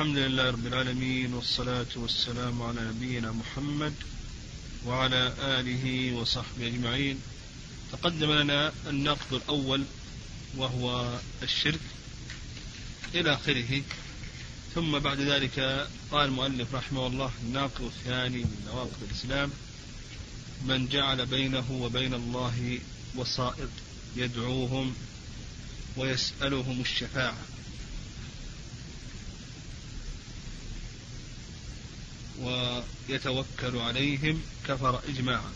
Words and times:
الحمد 0.00 0.18
لله 0.18 0.50
رب 0.50 0.66
العالمين 0.66 1.34
والصلاة 1.34 1.86
والسلام 1.96 2.62
على 2.62 2.80
نبينا 2.88 3.32
محمد 3.32 3.94
وعلى 4.86 5.34
آله 5.38 6.12
وصحبه 6.12 6.66
أجمعين. 6.66 7.20
تقدم 7.92 8.32
لنا 8.32 8.72
النقد 8.86 9.32
الأول 9.32 9.84
وهو 10.56 11.18
الشرك 11.42 11.80
إلى 13.14 13.34
آخره. 13.34 13.82
ثم 14.74 14.98
بعد 14.98 15.20
ذلك 15.20 15.88
قال 16.10 16.28
المؤلف 16.28 16.74
رحمه 16.74 17.06
الله 17.06 17.32
الناقض 17.42 17.84
الثاني 17.84 18.38
من 18.38 18.62
نواقض 18.66 19.02
الإسلام 19.02 19.50
من 20.64 20.88
جعل 20.88 21.26
بينه 21.26 21.72
وبين 21.72 22.14
الله 22.14 22.78
وسائط 23.16 23.70
يدعوهم 24.16 24.94
ويسألهم 25.96 26.80
الشفاعة. 26.80 27.59
ويتوكل 33.10 33.78
عليهم 33.78 34.42
كفر 34.68 35.00
إجماعا. 35.08 35.52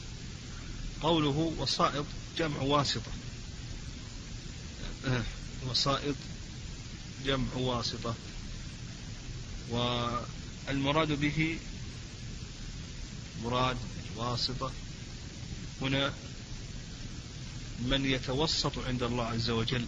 قوله 1.03 1.55
وسائط 1.59 2.05
جمع 2.39 2.61
واسطة. 2.61 3.13
وسائط 5.69 6.17
جمع 7.27 7.55
واسطة. 7.55 8.15
والمراد 9.71 11.13
به 11.13 11.59
مراد 13.45 13.77
الواسطة 14.15 14.73
هنا 15.83 16.13
من 17.79 18.07
يتوسط 18.07 18.79
عند 18.79 19.03
الله 19.03 19.25
عز 19.25 19.51
وجل. 19.51 19.87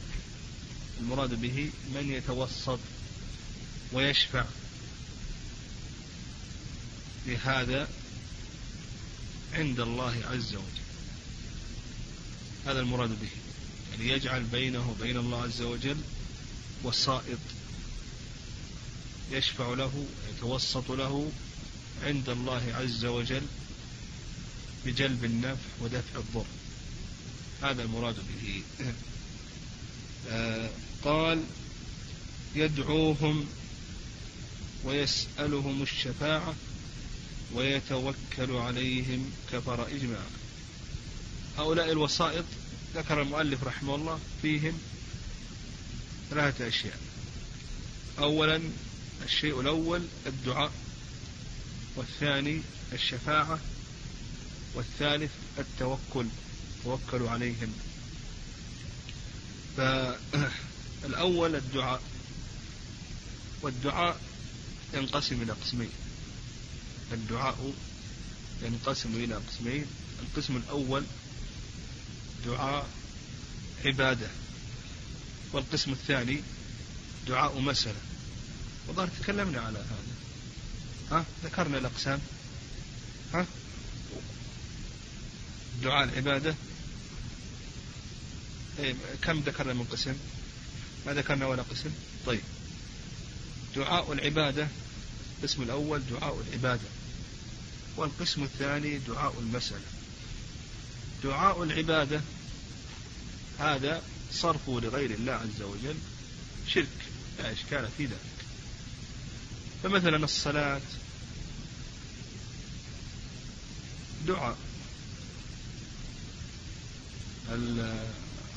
المراد 1.00 1.40
به 1.40 1.70
من 1.94 2.10
يتوسط 2.10 2.78
ويشفع. 3.92 4.44
لهذا 7.26 7.88
عند 9.52 9.80
الله 9.80 10.22
عز 10.30 10.54
وجل. 10.54 10.86
هذا 12.66 12.80
المراد 12.80 13.10
به. 13.10 13.28
يعني 13.92 14.08
يجعل 14.10 14.42
بينه 14.42 14.90
وبين 14.90 15.16
الله 15.16 15.42
عز 15.42 15.62
وجل 15.62 15.96
وسائط 16.84 17.38
يشفع 19.30 19.74
له 19.74 20.06
يتوسط 20.30 20.90
له 20.90 21.30
عند 22.02 22.28
الله 22.28 22.74
عز 22.74 23.04
وجل 23.04 23.42
بجلب 24.86 25.24
النفع 25.24 25.68
ودفع 25.80 26.18
الضر. 26.18 26.46
هذا 27.62 27.82
المراد 27.82 28.16
به. 28.16 28.62
آه، 30.30 30.70
قال 31.04 31.44
يدعوهم 32.54 33.46
ويسألهم 34.84 35.82
الشفاعة 35.82 36.54
ويتوكل 37.54 38.52
عليهم 38.52 39.30
كفر 39.52 39.86
إجماعا 39.88 40.30
هؤلاء 41.58 41.92
الوسائط 41.92 42.44
ذكر 42.94 43.22
المؤلف 43.22 43.64
رحمه 43.64 43.94
الله 43.94 44.20
فيهم 44.42 44.78
ثلاثة 46.30 46.68
أشياء. 46.68 46.98
أولا 48.18 48.60
الشيء 49.24 49.60
الأول 49.60 50.02
الدعاء 50.26 50.72
والثاني 51.96 52.62
الشفاعة 52.92 53.58
والثالث 54.74 55.30
التوكل 55.58 56.26
توكلوا 56.84 57.30
عليهم. 57.30 57.72
فالأول 59.76 61.56
الدعاء 61.64 62.02
والدعاء 63.62 64.20
ينقسم 64.94 65.42
إلى 65.42 65.52
قسمين. 65.52 65.90
الدعاء 67.12 67.72
ينقسم 68.62 69.14
إلى 69.14 69.34
قسمين. 69.34 69.86
القسم 70.22 70.56
الأول 70.56 71.04
دعاء 72.46 72.88
عبادة 73.84 74.28
والقسم 75.52 75.92
الثاني 75.92 76.42
دعاء 77.26 77.60
مسألة. 77.60 78.00
وظهر 78.88 79.08
تكلمنا 79.20 79.60
على 79.60 79.78
هذا. 79.78 80.16
ها؟ 81.10 81.24
ذكرنا 81.44 81.78
الأقسام. 81.78 82.20
ها؟ 83.34 83.46
دعاء 85.82 86.04
العبادة. 86.04 86.54
إيه 88.78 88.94
كم 89.22 89.40
ذكرنا 89.40 89.72
من 89.72 89.84
قسم؟ 89.84 90.14
ما 91.06 91.12
ذكرنا 91.12 91.46
ولا 91.46 91.62
قسم. 91.62 91.90
طيب 92.26 92.40
دعاء 93.76 94.12
العبادة 94.12 94.68
القسم 95.38 95.62
الأول 95.62 96.02
دعاء 96.10 96.42
العبادة. 96.48 96.88
والقسم 97.96 98.42
الثاني 98.42 98.98
دعاء 98.98 99.34
المسألة. 99.38 99.84
دعاء 101.24 101.62
العبادة 101.62 102.20
هذا 103.58 104.02
صرفه 104.32 104.80
لغير 104.80 105.10
الله 105.10 105.32
عز 105.32 105.62
وجل 105.62 105.96
شرك 106.68 106.88
لا 107.38 107.52
إشكال 107.52 107.88
في 107.98 108.04
ذلك. 108.04 108.36
فمثلا 109.82 110.24
الصلاة 110.24 110.80
دعاء 114.26 114.56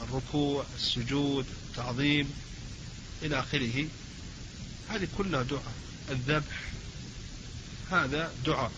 الركوع 0.02 0.66
السجود 0.76 1.46
التعظيم 1.70 2.34
إلى 3.22 3.40
آخره. 3.40 3.88
هذه 4.90 5.08
كلها 5.18 5.44
دعاء. 5.44 5.74
الذبح 6.10 6.62
هذا 7.92 8.34
دعاء. 8.46 8.72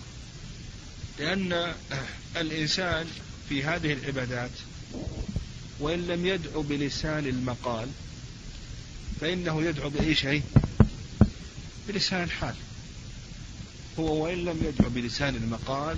لأن 1.19 1.73
الإنسان 2.37 3.07
في 3.49 3.63
هذه 3.63 3.93
العبادات 3.93 4.51
وإن 5.79 6.07
لم 6.07 6.25
يدعو 6.25 6.61
بلسان 6.61 7.27
المقال 7.27 7.87
فإنه 9.21 9.63
يدعو 9.63 9.89
بأي 9.89 10.15
شيء؟ 10.15 10.43
بلسان 11.87 12.23
الحال 12.23 12.55
هو 13.99 14.23
وإن 14.23 14.45
لم 14.45 14.59
يدعو 14.63 14.89
بلسان 14.89 15.35
المقال 15.35 15.97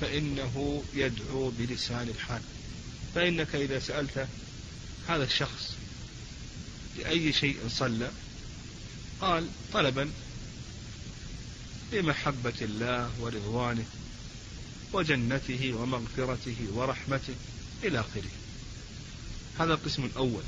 فإنه 0.00 0.82
يدعو 0.94 1.50
بلسان 1.58 2.08
الحال. 2.08 2.42
فإنك 3.14 3.54
إذا 3.54 3.78
سألت 3.78 4.28
هذا 5.08 5.24
الشخص 5.24 5.74
لأي 6.98 7.32
شيء 7.32 7.56
صلى 7.68 8.10
قال 9.20 9.46
طلبا 9.72 10.10
لمحبة 11.92 12.52
الله 12.60 13.10
ورضوانه. 13.20 13.84
وجنته 14.92 15.74
ومغفرته 15.74 16.56
ورحمته 16.74 17.34
إلى 17.84 18.00
آخره. 18.00 18.30
هذا 19.58 19.74
القسم 19.74 20.04
الأول. 20.04 20.42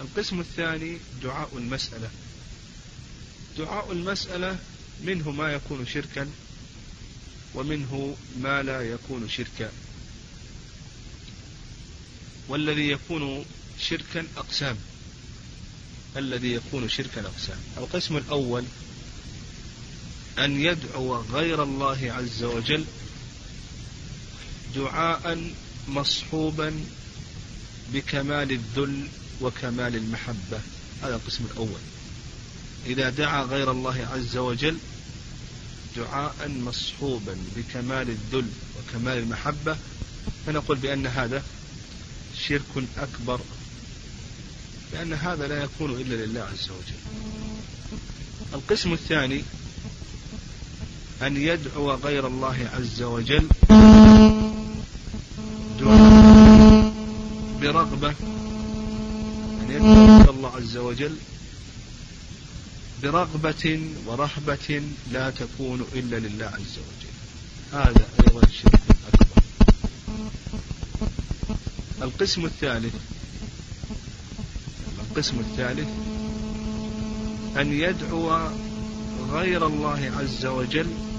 القسم 0.00 0.40
الثاني 0.40 0.98
دعاء 1.22 1.50
المسألة. 1.56 2.10
دعاء 3.58 3.92
المسألة 3.92 4.58
منه 5.04 5.30
ما 5.30 5.52
يكون 5.52 5.86
شركا 5.86 6.30
ومنه 7.54 8.16
ما 8.40 8.62
لا 8.62 8.80
يكون 8.82 9.28
شركا. 9.28 9.72
والذي 12.48 12.90
يكون 12.90 13.44
شركا 13.80 14.26
أقسام. 14.36 14.76
الذي 16.16 16.52
يكون 16.52 16.88
شركا 16.88 17.20
أقسام. 17.20 17.58
القسم 17.78 18.16
الأول 18.16 18.64
أن 20.38 20.60
يدعو 20.60 21.16
غير 21.16 21.62
الله 21.62 22.12
عز 22.12 22.42
وجل 22.42 22.84
دعاء 24.74 25.52
مصحوبا 25.88 26.84
بكمال 27.92 28.50
الذل 28.50 29.08
وكمال 29.40 29.96
المحبة. 29.96 30.60
هذا 31.02 31.14
القسم 31.14 31.44
الأول. 31.52 31.80
إذا 32.86 33.10
دعا 33.10 33.42
غير 33.42 33.70
الله 33.70 34.08
عز 34.12 34.36
وجل 34.36 34.76
دعاء 35.96 36.48
مصحوبا 36.48 37.36
بكمال 37.56 38.08
الذل 38.10 38.48
وكمال 38.78 39.18
المحبة 39.18 39.76
فنقول 40.46 40.76
بأن 40.76 41.06
هذا 41.06 41.42
شرك 42.48 42.84
أكبر 42.98 43.40
لأن 44.92 45.12
هذا 45.12 45.48
لا 45.48 45.62
يكون 45.62 45.90
إلا 46.00 46.14
لله 46.14 46.40
عز 46.40 46.70
وجل. 46.70 46.98
القسم 48.54 48.92
الثاني 48.92 49.42
أن 51.22 51.36
يدعو 51.36 51.90
غير 51.90 52.26
الله 52.26 52.70
عز 52.74 53.02
وجل 53.02 53.46
دعاء 55.80 56.92
برغبة 57.60 58.14
أن 59.60 59.70
يدعو 59.70 60.30
الله 60.30 60.56
عز 60.56 60.76
وجل 60.76 61.16
برغبة 63.02 63.80
ورهبة 64.06 64.82
لا 65.12 65.30
تكون 65.30 65.84
إلا 65.94 66.16
لله 66.16 66.46
عز 66.46 66.78
وجل. 66.78 67.10
هذا 67.72 68.04
أيضا 68.20 68.46
شرك 68.46 68.80
أكبر. 69.14 69.42
القسم 72.02 72.44
الثالث 72.44 72.94
القسم 75.00 75.38
الثالث 75.40 75.88
أن 77.60 77.72
يدعو 77.72 78.50
غير 79.30 79.66
الله 79.66 80.12
عز 80.18 80.46
وجل 80.46 81.09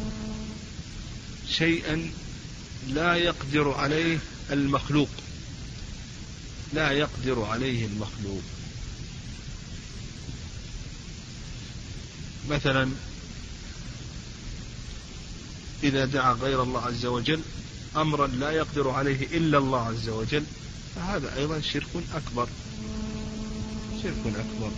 شيئا 1.51 2.12
لا 2.88 3.15
يقدر 3.15 3.71
عليه 3.71 4.19
المخلوق. 4.51 5.09
لا 6.74 6.92
يقدر 6.92 7.44
عليه 7.44 7.86
المخلوق. 7.86 8.42
مثلا 12.50 12.89
إذا 15.83 16.06
دعا 16.06 16.33
غير 16.33 16.63
الله 16.63 16.81
عز 16.81 17.06
وجل 17.06 17.42
أمرا 17.95 18.27
لا 18.27 18.51
يقدر 18.51 18.89
عليه 18.89 19.38
إلا 19.38 19.57
الله 19.57 19.88
عز 19.88 20.09
وجل 20.09 20.44
فهذا 20.95 21.36
أيضا 21.38 21.62
شرك 21.62 22.04
أكبر. 22.13 22.47
شرك 24.04 24.25
أكبر. 24.25 24.71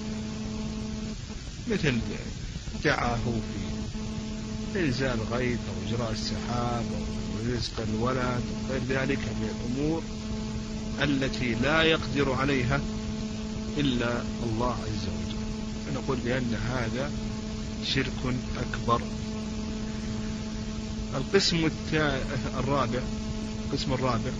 مثل 1.67 1.99
دعاه 2.83 3.17
في 3.23 4.02
إنزال 4.75 5.19
غيث 5.31 5.59
أو 5.69 5.87
إجراء 5.87 6.11
السحاب 6.11 6.85
أو 6.95 7.53
رزق 7.53 7.83
الولد 7.89 8.43
وغير 8.69 8.81
ذلك 8.89 9.19
من 9.19 9.49
الأمور 9.55 10.01
التي 11.01 11.55
لا 11.55 11.83
يقدر 11.83 12.33
عليها 12.33 12.81
إلا 13.77 14.21
الله 14.43 14.71
عز 14.71 15.05
وجل. 15.07 15.37
فنقول 15.85 16.17
بأن 16.17 16.55
هذا 16.69 17.11
شرك 17.85 18.35
أكبر. 18.57 19.01
القسم 21.15 21.69
الرابع 22.59 22.99
القسم 23.65 23.93
الرابع 23.93 24.31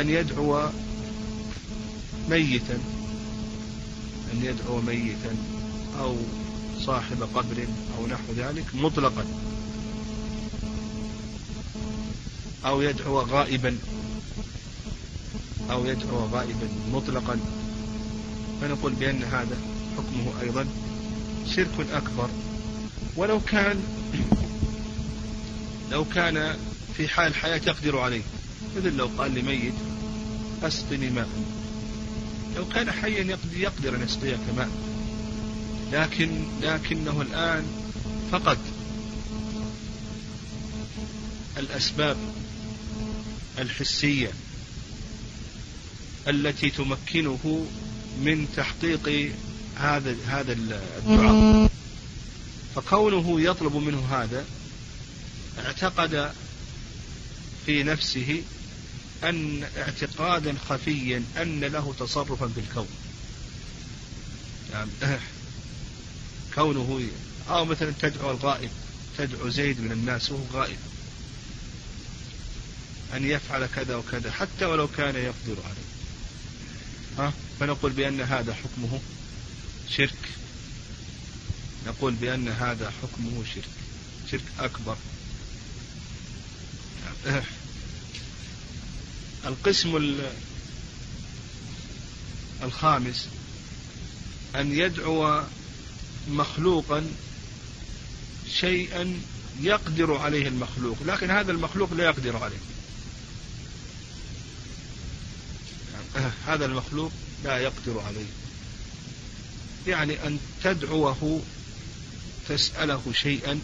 أن 0.00 0.10
يدعو 0.10 0.68
ميتا 2.28 2.78
أن 4.32 4.44
يدعو 4.44 4.80
ميتا 4.80 5.36
أو 6.00 6.16
صاحب 6.86 7.22
قبر 7.22 7.66
أو 7.98 8.06
نحو 8.06 8.32
ذلك 8.36 8.64
مطلقا. 8.74 9.24
أو 12.66 12.82
يدعو 12.82 13.20
غائبا. 13.20 13.78
أو 15.70 15.86
يدعو 15.86 16.26
غائبا 16.32 16.68
مطلقا. 16.92 17.38
فنقول 18.60 18.92
بأن 18.92 19.22
هذا 19.22 19.56
حكمه 19.96 20.40
أيضا 20.42 20.66
شرك 21.56 21.86
أكبر. 21.92 22.28
ولو 23.16 23.40
كان 23.40 23.82
لو 25.90 26.04
كان 26.04 26.56
في 26.96 27.08
حال 27.08 27.34
حياة 27.34 27.60
يقدر 27.66 27.98
عليه 27.98 28.22
مثل 28.76 28.96
لو 28.96 29.10
قال 29.18 29.34
لميت 29.34 29.74
أسقني 30.62 31.10
ماء. 31.10 31.28
لو 32.56 32.68
كان 32.68 32.90
حيا 32.90 33.38
يقدر 33.56 33.94
أن 33.94 34.02
يسقيك 34.02 34.38
ماء. 34.56 34.68
لكن 35.92 36.44
لكنه 36.62 37.20
الآن 37.22 37.64
فقد 38.32 38.58
الأسباب 41.56 42.16
الحسية 43.58 44.30
التي 46.28 46.70
تمكنه 46.70 47.66
من 48.20 48.48
تحقيق 48.56 49.32
هذا 49.76 50.16
هذا 50.26 50.52
الدعاء. 50.52 51.70
فكونه 52.74 53.40
يطلب 53.40 53.76
منه 53.76 54.06
هذا 54.10 54.44
اعتقد 55.66 56.32
في 57.66 57.82
نفسه 57.82 58.42
أن 59.24 59.64
اعتقادا 59.76 60.54
خفيا 60.68 61.22
أن 61.36 61.60
له 61.60 61.94
تصرفا 61.98 62.48
في 62.48 62.60
الكون 62.60 62.88
يعني 64.72 64.90
كونه 66.54 67.08
أو 67.48 67.64
مثلا 67.64 67.92
تدعو 68.00 68.30
الغائب 68.30 68.70
تدعو 69.18 69.48
زيد 69.48 69.80
من 69.80 69.92
الناس 69.92 70.30
وهو 70.30 70.44
غائب. 70.52 70.78
أن 73.14 73.24
يفعل 73.24 73.66
كذا 73.66 73.96
وكذا 73.96 74.32
حتى 74.32 74.64
ولو 74.64 74.88
كان 74.88 75.14
يقدر 75.14 75.62
عليه. 75.64 75.84
ها؟ 77.18 77.32
فنقول 77.60 77.92
بأن 77.92 78.20
هذا 78.20 78.54
حكمه 78.54 79.00
شرك. 79.88 80.28
نقول 81.86 82.14
بأن 82.14 82.48
هذا 82.48 82.92
حكمه 83.02 83.44
شرك. 83.54 83.64
شرك 84.30 84.44
أكبر. 84.58 84.96
القسم 89.46 90.18
الخامس 92.62 93.28
أن 94.54 94.78
يدعو 94.78 95.42
مخلوقا 96.28 97.06
شيئا 98.60 99.20
يقدر 99.60 100.16
عليه 100.16 100.48
المخلوق 100.48 100.96
لكن 101.06 101.30
هذا 101.30 101.52
المخلوق 101.52 101.92
لا 101.92 102.04
يقدر 102.04 102.36
عليه. 102.36 102.58
هذا 106.46 106.64
المخلوق 106.64 107.12
لا 107.44 107.58
يقدر 107.58 108.00
عليه. 108.00 108.26
يعني 109.86 110.26
أن 110.26 110.38
تدعوه 110.64 111.42
تسأله 112.48 113.02
شيئا 113.12 113.60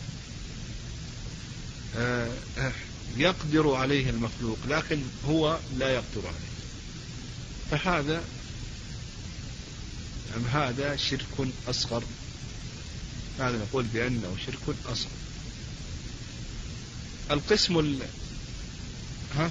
يقدر 3.16 3.74
عليه 3.74 4.10
المخلوق 4.10 4.58
لكن 4.68 5.02
هو 5.28 5.58
لا 5.78 5.90
يقدر 5.90 6.26
عليه. 6.26 6.50
فهذا 7.70 8.24
هذا 10.52 10.96
شرك 10.96 11.48
أصغر؟ 11.68 12.02
هذا 13.40 13.58
نقول 13.58 13.84
بأنه 13.84 14.36
شرك 14.46 14.76
أصغر. 14.86 15.10
القسم 17.30 17.78
ال... 17.78 17.98
ها؟ 19.36 19.50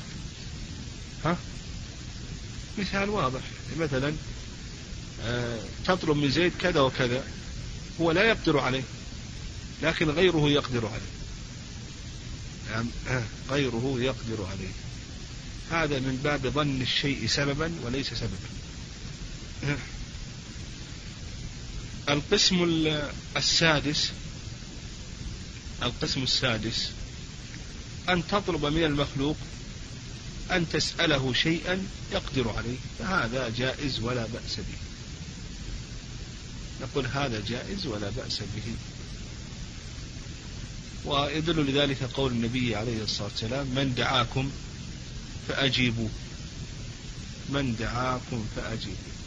ها؟ 1.25 1.38
مثال 2.77 3.09
واضح. 3.09 3.41
مثلا 3.80 4.13
آه 5.24 5.59
تطلب 5.86 6.18
من 6.18 6.31
زيد 6.31 6.51
كذا 6.62 6.80
وكذا 6.80 7.24
هو 8.01 8.12
لا 8.12 8.24
يقدر 8.24 8.59
عليه 8.59 8.83
لكن 9.83 10.09
غيره 10.09 10.50
يقدر 10.50 10.88
عليه. 10.88 11.12
يعني 12.71 12.89
آه 13.07 13.24
غيره 13.50 13.95
يقدر 14.00 14.45
عليه. 14.45 14.71
هذا 15.71 16.00
من 16.00 16.19
باب 16.24 16.47
ظن 16.47 16.81
الشيء 16.81 17.27
سببا 17.27 17.71
وليس 17.86 18.13
سببا. 18.13 18.50
آه. 19.63 19.77
القسم 22.09 22.88
السادس 23.38 24.11
القسم 25.84 26.24
السادس 26.24 26.89
أن 28.10 28.27
تطلب 28.27 28.65
من 28.65 28.84
المخلوق 28.84 29.38
أن 30.51 30.69
تسأله 30.69 31.34
شيئا 31.34 31.88
يقدر 32.12 32.50
عليه 32.50 32.77
فهذا 33.00 33.50
جائز 33.57 34.00
ولا 34.00 34.25
بأس 34.25 34.55
به. 34.55 34.77
نقول 36.81 37.05
هذا 37.05 37.43
جائز 37.48 37.86
ولا 37.86 38.10
بأس 38.10 38.39
به. 38.39 38.74
ويدل 41.05 41.72
لذلك 41.72 42.03
قول 42.03 42.31
النبي 42.31 42.75
عليه 42.75 43.03
الصلاة 43.03 43.29
والسلام 43.29 43.67
من 43.67 43.93
دعاكم 43.98 44.51
فأجيبوا 45.48 46.10
من 47.50 47.75
دعاكم 47.79 48.45
فأجيبوا 48.55 49.18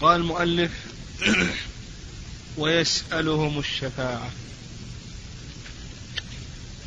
قال 0.00 0.20
المؤلف 0.20 0.72
ويسألهم 2.56 3.58
الشفاعة. 3.58 4.30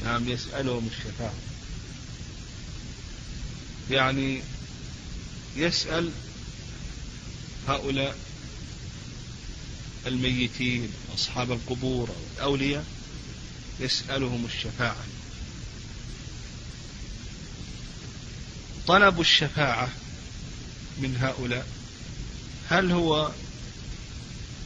نعم 0.03 0.29
يسألهم 0.29 0.89
الشفاعة. 0.91 1.33
يعني 3.91 4.41
يسأل 5.55 6.11
هؤلاء 7.67 8.17
الميتين 10.07 10.89
أصحاب 11.15 11.51
القبور 11.51 12.09
أو 12.09 12.15
الأولياء 12.35 12.85
يسألهم 13.79 14.45
الشفاعة. 14.45 15.05
طلب 18.87 19.21
الشفاعة 19.21 19.89
من 20.97 21.17
هؤلاء. 21.17 21.76
هل 22.69 22.91
هو 22.91 23.31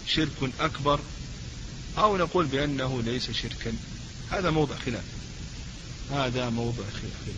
شرك 0.07 0.51
أكبر؟ 0.59 0.99
أو 1.97 2.17
نقول 2.17 2.45
بأنه 2.45 3.01
ليس 3.01 3.31
شركا. 3.31 3.73
هذا 4.31 4.49
موضع 4.49 4.75
خلاف. 4.75 5.03
هذا 6.11 6.49
موضع 6.49 6.83
خلاف. 6.83 7.35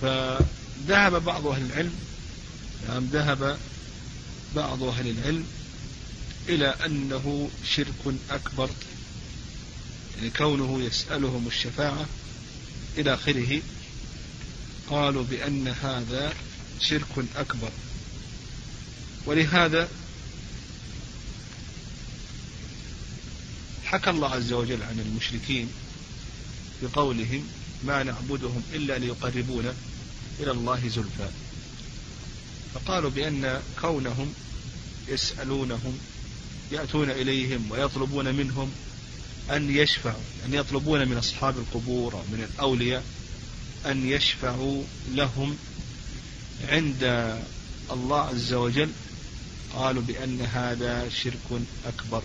فذهب 0.00 1.24
بعض 1.24 1.46
أهل 1.46 1.62
العلم 1.62 1.94
نعم 2.88 3.04
ذهب 3.04 3.58
بعض 4.56 4.82
أهل 4.82 5.08
العلم 5.10 5.46
إلى 6.48 6.66
أنه 6.86 7.50
شرك 7.64 8.14
أكبر. 8.30 8.70
يعني 10.16 10.30
كونه 10.30 10.82
يسألهم 10.82 11.46
الشفاعة 11.46 12.06
إلى 12.98 13.14
آخره 13.14 13.62
قالوا 14.90 15.24
بأن 15.24 15.68
هذا 15.68 16.32
شرك 16.80 17.24
أكبر. 17.36 17.70
ولهذا 19.26 19.88
حكى 23.84 24.10
الله 24.10 24.28
عز 24.28 24.52
وجل 24.52 24.82
عن 24.82 25.00
المشركين 25.00 25.68
بقولهم 26.82 27.48
ما 27.84 28.02
نعبدهم 28.02 28.62
إلا 28.72 28.98
ليقربونا 28.98 29.74
إلى 30.40 30.50
الله 30.50 30.88
زلفى. 30.88 31.28
فقالوا 32.74 33.10
بأن 33.10 33.62
كونهم 33.80 34.34
يسألونهم 35.08 35.98
يأتون 36.72 37.10
إليهم 37.10 37.70
ويطلبون 37.70 38.34
منهم 38.34 38.72
أن 39.50 39.76
يشفعوا 39.76 40.22
أن 40.46 40.54
يطلبون 40.54 41.08
من 41.08 41.16
أصحاب 41.16 41.58
القبور 41.58 42.14
ومن 42.14 42.48
الأولياء 42.52 43.04
أن 43.86 44.06
يشفعوا 44.06 44.82
لهم 45.14 45.56
عند 46.68 47.02
الله 47.90 48.20
عز 48.20 48.52
وجل 48.52 48.90
قالوا 49.74 50.02
بأن 50.02 50.40
هذا 50.40 51.08
شرك 51.08 51.62
أكبر. 51.86 52.22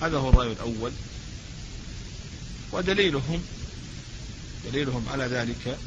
هذا 0.00 0.18
هو 0.18 0.30
الرأي 0.30 0.52
الأول. 0.52 0.92
ودليلهم 2.72 3.42
دليلهم 4.64 5.06
على 5.08 5.24
ذلك 5.24 5.78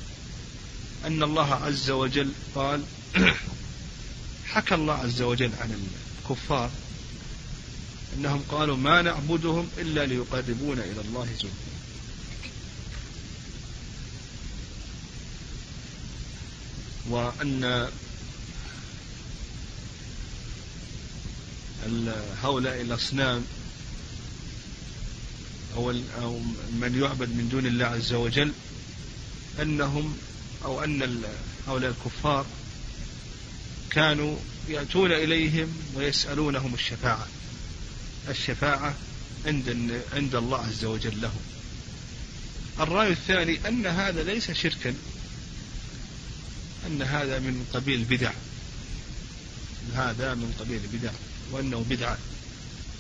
أن 1.06 1.24
الله 1.24 1.54
عز 1.54 1.90
وجل 1.90 2.32
قال 2.56 2.84
حكى 4.54 4.76
الله 4.76 4.94
عز 4.94 5.22
وجل 5.22 5.52
عن 5.60 5.88
الكفار 6.24 6.72
أنهم 8.18 8.44
قالوا 8.50 8.78
ما 8.78 9.02
نعبدهم 9.02 9.70
إلا 9.78 10.06
ليقربونا 10.06 10.84
إلى 10.84 11.02
الله 11.02 11.26
زلفى 11.26 11.76
وأن 17.10 17.90
هؤلاء 22.44 22.82
الأصنام 22.82 23.46
أو 25.76 26.40
من 26.72 27.00
يعبد 27.02 27.30
من 27.30 27.50
دون 27.52 27.66
الله 27.66 27.86
عز 27.86 28.14
وجل 28.14 28.52
أنهم 29.62 30.18
أو 30.66 30.84
أن 30.84 31.24
هؤلاء 31.68 31.92
الكفار 31.92 32.46
كانوا 33.90 34.38
يأتون 34.70 35.12
إليهم 35.12 35.78
ويسألونهم 35.96 36.74
الشفاعة. 36.74 37.28
الشفاعة 38.30 38.96
عند 39.46 40.02
عند 40.14 40.36
الله 40.36 40.58
عز 40.58 40.86
وجل 40.86 41.22
لهم. 41.22 41.42
الرأي 42.80 43.12
الثاني 43.12 43.68
أن 43.68 43.86
هذا 43.86 44.24
ليس 44.24 44.52
شركا. 44.52 44.96
أن 46.88 47.02
هذا 47.02 47.40
من 47.40 47.66
قبيل 47.74 48.00
البدع. 48.00 48.32
هذا 49.96 50.34
من 50.34 50.54
قبيل 50.60 50.82
البدع. 50.84 51.12
وأنه 51.52 51.86
بدعة 51.90 52.18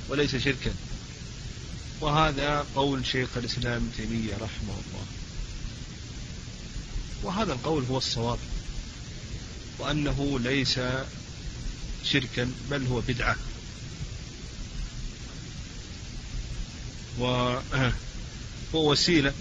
وليس 0.09 0.35
شركا. 0.35 0.73
وهذا 2.01 2.65
قول 2.75 3.05
شيخ 3.05 3.37
الإسلام 3.37 3.89
تيمية 3.97 4.33
رحمه 4.33 4.73
الله. 4.73 5.05
وهذا 7.23 7.53
القول 7.53 7.83
هو 7.83 7.97
الصواب 7.97 8.39
وأنه 9.79 10.39
ليس 10.39 10.79
شركا 12.03 12.51
بل 12.69 12.87
هو 12.87 13.01
بدعة. 13.07 13.35
وهو 17.19 17.61
وسيلة 18.91 19.33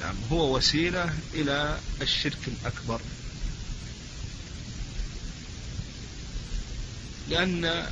يعني 0.00 0.18
هو 0.32 0.56
وسيلة 0.56 1.14
إلى 1.34 1.78
الشرك 2.02 2.38
الأكبر. 2.46 3.00
لأن 7.30 7.86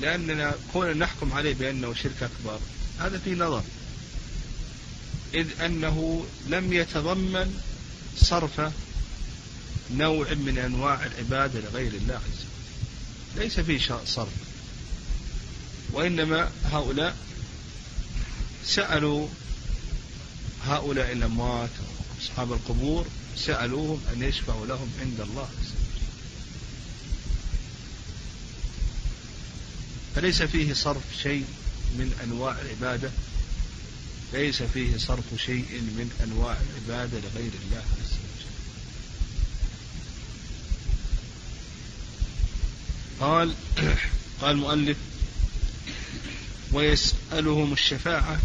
لأننا 0.00 0.54
كون 0.72 0.98
نحكم 0.98 1.32
عليه 1.32 1.54
بأنه 1.54 1.94
شرك 1.94 2.22
أكبر. 2.22 2.60
هذا 2.98 3.18
في 3.18 3.34
نظر. 3.34 3.62
إذ 5.34 5.60
أنه 5.60 6.26
لم 6.48 6.72
يتضمن 6.72 7.60
صرف 8.16 8.60
نوع 9.90 10.34
من 10.34 10.58
أنواع 10.58 11.06
العبادة 11.06 11.60
لغير 11.60 11.92
الله 11.92 12.14
عز 12.14 12.20
وجل. 12.22 13.44
ليس 13.44 13.60
فيه 13.60 14.00
صرف. 14.06 14.32
وإنما 15.92 16.50
هؤلاء 16.64 17.16
سألوا 18.64 19.28
هؤلاء 20.64 21.12
الأموات 21.12 21.70
أصحاب 22.22 22.52
القبور 22.52 23.06
سألوهم 23.36 24.00
أن 24.12 24.22
يشفعوا 24.22 24.66
لهم 24.66 24.90
عند 25.00 25.20
الله 25.20 25.42
عز 25.42 25.72
وجل. 25.72 25.87
فليس 30.18 30.42
فيه 30.42 30.74
صرف 30.74 31.02
شيء 31.22 31.44
من 31.98 32.18
أنواع 32.24 32.56
العبادة 32.60 33.10
ليس 34.32 34.62
فيه 34.62 34.96
صرف 34.96 35.24
شيء 35.46 35.66
من 35.70 36.10
أنواع 36.24 36.56
العبادة 36.60 37.18
لغير 37.18 37.50
الله 37.66 37.76
عز 37.76 38.12
وجل. 38.12 38.48
قال 43.20 43.54
قال 44.40 44.50
المؤلف 44.50 44.96
ويسألهم 46.72 47.72
الشفاعة 47.72 48.40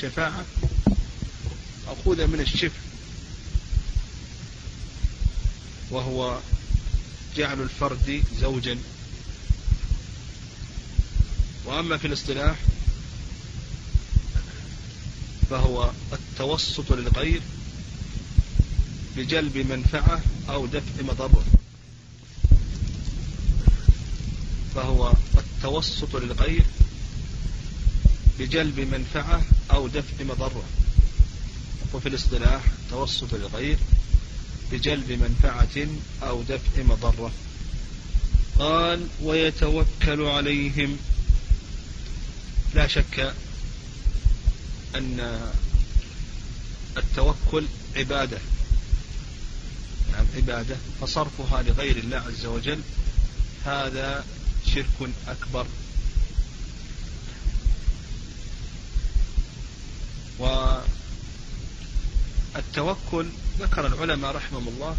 شفاعة 0.00 0.44
مأخوذة 1.86 2.26
من 2.26 2.40
الشفع 2.40 2.80
وهو 5.90 6.40
جعل 7.36 7.62
الفرد 7.62 8.22
زوجا. 8.40 8.78
وأما 11.64 11.96
في 11.96 12.06
الاصطلاح 12.06 12.56
فهو 15.50 15.90
التوسط 16.12 16.92
للغير 16.92 17.40
بجلب 19.16 19.58
منفعة 19.58 20.20
أو 20.48 20.66
دفع 20.66 21.02
مضرة. 21.02 21.44
فهو 24.74 25.12
التوسط 25.38 26.16
للغير 26.16 26.64
بجلب 28.38 28.80
منفعة 28.80 29.42
أو 29.70 29.88
دفع 29.88 30.24
مضرة. 30.24 30.64
وفي 31.94 32.08
الاصطلاح 32.08 32.62
توسط 32.90 33.34
للغير 33.34 33.78
بجلب 34.72 35.12
منفعة 35.12 35.86
أو 36.22 36.42
دفع 36.42 36.82
مضرة. 36.82 37.32
قال 38.58 39.06
ويتوكل 39.22 40.22
عليهم 40.22 40.96
لا 42.74 42.86
شك 42.86 43.34
أن 44.94 45.40
التوكل 46.96 47.64
عبادة. 47.96 48.38
نعم 50.12 50.26
عبادة. 50.36 50.76
فصرفها 51.00 51.62
لغير 51.62 51.96
الله 51.96 52.16
عز 52.16 52.46
وجل 52.46 52.80
هذا 53.64 54.24
شرك 54.74 55.10
أكبر. 55.28 55.66
والتوكل 62.54 63.26
ذكر 63.58 63.86
العلماء 63.86 64.36
رحمهم 64.36 64.68
الله 64.68 64.96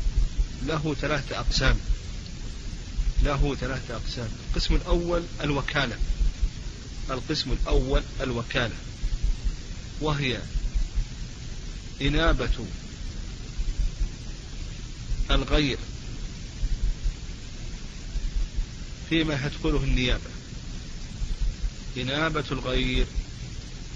له 0.66 0.96
ثلاثة 1.02 1.40
أقسام. 1.40 1.80
له 3.24 3.56
ثلاثة 3.56 3.96
أقسام. 3.96 4.30
القسم 4.50 4.76
الأول 4.76 5.24
الوكالة. 5.42 5.98
القسم 7.10 7.52
الأول 7.52 8.04
الوكالة 8.22 8.76
وهي 10.02 10.40
إنابة 12.02 12.66
الغير 15.32 15.78
فيما 19.10 19.50
تدخله 19.50 19.84
النيابة 19.84 20.30
إنابة 21.98 22.44
الغير 22.52 23.06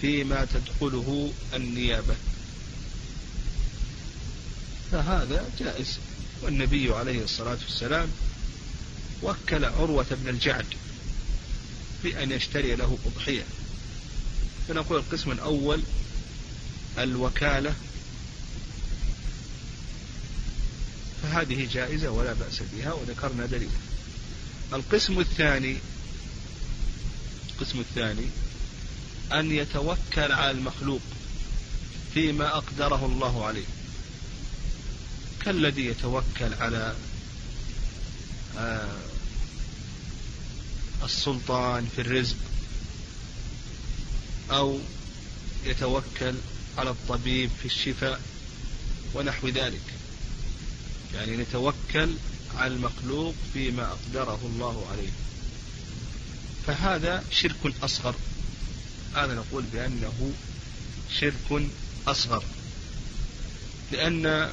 فيما 0.02 0.46
تدخله 0.46 1.32
النيابة. 1.54 2.16
فهذا 4.92 5.50
جائز 5.60 5.98
والنبي 6.42 6.94
عليه 6.94 7.24
الصلاة 7.24 7.58
والسلام 7.70 8.10
وكل 9.24 9.66
عروة 9.66 10.06
بن 10.12 10.30
الجعد 10.30 10.66
بأن 12.04 12.32
يشتري 12.32 12.76
له 12.76 12.98
أضحية. 13.06 13.44
فنقول 14.68 15.00
القسم 15.00 15.32
الأول 15.32 15.82
الوكالة. 16.98 17.74
فهذه 21.24 21.68
جائزة 21.74 22.10
ولا 22.10 22.34
بأس 22.34 22.64
بها 22.74 22.94
وذكرنا 22.94 23.46
دليل. 23.46 23.70
القسم 24.74 25.20
الثاني 25.20 25.78
القسم 27.50 27.80
الثاني 27.80 28.26
أن 29.32 29.52
يتوكل 29.52 30.32
على 30.32 30.52
المخلوق 30.52 31.02
فيما 32.14 32.58
أقدره 32.58 33.06
الله 33.06 33.46
عليه. 33.46 33.66
كالذي 35.46 35.86
يتوكل 35.86 36.54
على 36.60 36.96
آه 38.58 39.09
السلطان 41.04 41.88
في 41.96 42.02
الرزق 42.02 42.38
أو 44.52 44.80
يتوكل 45.66 46.36
على 46.78 46.90
الطبيب 46.90 47.50
في 47.60 47.66
الشفاء 47.66 48.22
ونحو 49.14 49.48
ذلك. 49.48 49.82
يعني 51.14 51.38
نتوكل 51.38 52.14
على 52.58 52.74
المخلوق 52.74 53.36
فيما 53.54 53.84
أقدره 53.92 54.40
الله 54.46 54.88
عليه. 54.92 55.12
فهذا 56.68 57.24
شرك 57.32 57.74
أصغر. 57.84 58.16
هذا 59.16 59.34
نقول 59.34 59.64
بأنه 59.74 60.34
شرك 61.20 61.68
أصغر. 62.08 62.44
لأن 63.92 64.52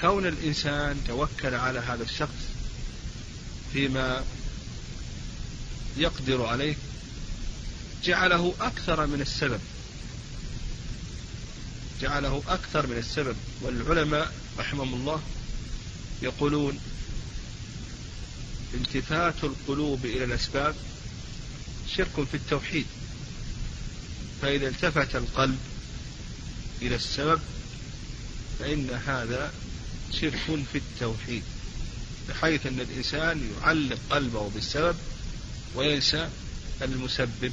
كون 0.00 0.26
الإنسان 0.26 1.00
توكل 1.06 1.54
على 1.54 1.78
هذا 1.78 2.02
الشخص 2.02 2.50
فيما 3.72 4.24
يقدر 5.96 6.46
عليه 6.46 6.74
جعله 8.04 8.54
أكثر 8.60 9.06
من 9.06 9.20
السبب. 9.20 9.60
جعله 12.00 12.42
أكثر 12.48 12.86
من 12.86 12.96
السبب. 12.96 13.36
والعلماء 13.62 14.32
رحمهم 14.58 14.94
الله 14.94 15.22
يقولون 16.22 16.78
التفات 18.74 19.44
القلوب 19.44 20.06
إلى 20.06 20.24
الأسباب 20.24 20.74
شرك 21.96 22.24
في 22.30 22.34
التوحيد. 22.34 22.86
فإذا 24.42 24.68
التفت 24.68 25.16
القلب 25.16 25.58
إلى 26.82 26.94
السبب 26.94 27.40
فإن 28.58 28.90
هذا 29.06 29.52
شرك 30.12 30.64
في 30.72 30.78
التوحيد 30.78 31.42
بحيث 32.28 32.66
أن 32.66 32.80
الإنسان 32.80 33.50
يعلق 33.60 33.98
قلبه 34.10 34.48
بالسبب 34.48 34.96
وينسى 35.74 36.28
المسبب 36.82 37.52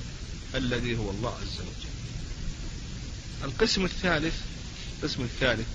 الذي 0.55 0.97
هو 0.97 1.09
الله 1.09 1.29
عز 1.29 1.59
وجل. 1.59 1.87
القسم 3.43 3.85
الثالث 3.85 4.35
القسم 4.97 5.23
الثالث 5.23 5.67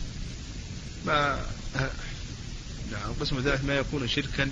ما 1.06 1.46
نعم 2.92 3.10
القسم 3.10 3.38
الثالث 3.38 3.64
ما 3.64 3.74
يكون 3.74 4.08
شركا 4.08 4.50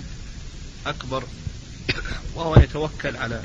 أكبر 0.85 1.23
وهو 2.35 2.55
يتوكل 2.55 3.17
على 3.17 3.43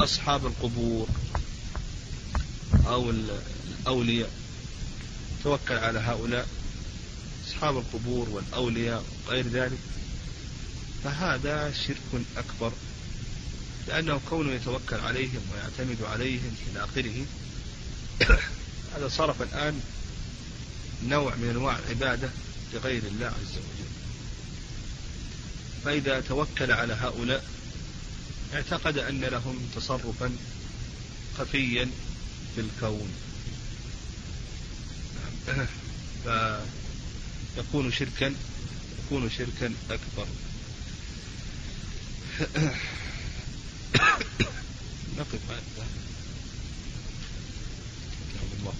أصحاب 0.00 0.46
القبور 0.46 1.08
أو 2.86 3.10
الأولياء. 3.10 4.30
توكل 5.44 5.74
على 5.74 5.98
هؤلاء 5.98 6.48
أصحاب 7.48 7.76
القبور 7.78 8.28
والأولياء 8.28 9.04
وغير 9.26 9.48
ذلك. 9.48 9.78
فهذا 11.04 11.72
شرك 11.72 12.22
أكبر 12.36 12.72
لأنه 13.88 14.20
كونه 14.30 14.52
يتوكل 14.52 15.00
عليهم 15.00 15.40
ويعتمد 15.52 16.02
عليهم 16.02 16.54
إلى 16.70 16.84
آخره 16.84 17.26
هذا 18.94 19.08
صرف 19.08 19.42
الآن 19.42 19.80
نوع 21.04 21.34
من 21.34 21.48
أنواع 21.50 21.78
العبادة 21.78 22.30
لغير 22.74 23.02
الله 23.02 23.26
عز 23.26 23.56
وجل. 23.56 23.90
فإذا 25.84 26.20
توكل 26.20 26.72
على 26.72 26.94
هؤلاء 26.94 27.44
اعتقد 28.54 28.98
أن 28.98 29.20
لهم 29.20 29.70
تصرفا 29.76 30.36
خفيا 31.38 31.90
في 32.54 32.60
الكون. 32.60 33.10
فيكون 37.56 37.92
شركا 37.92 38.34
يكون 39.06 39.30
شركا 39.30 39.74
أكبر. 39.90 40.26
نقف 45.18 45.40
هذا 45.50 45.62
الله 48.60 48.74